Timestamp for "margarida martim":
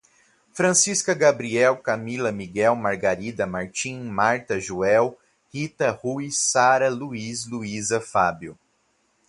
2.75-4.01